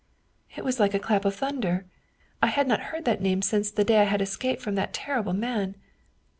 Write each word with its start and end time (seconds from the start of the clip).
It 0.55 0.65
was 0.65 0.79
like 0.79 0.95
a 0.95 0.99
clap 0.99 1.25
of 1.25 1.35
thunder. 1.35 1.85
I 2.41 2.47
had 2.47 2.67
not 2.67 2.79
heard 2.89 3.05
that 3.05 3.21
name 3.21 3.43
since 3.43 3.69
the 3.69 3.83
day 3.83 3.99
I 3.99 4.05
had 4.05 4.19
escaped 4.19 4.59
from 4.63 4.73
that 4.73 4.93
terrible 4.93 5.33
man. 5.33 5.75